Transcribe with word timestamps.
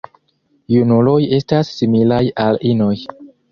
Junuloj 0.75 1.19
estas 1.41 1.71
similaj 1.83 2.25
al 2.47 2.61
inoj. 2.73 2.93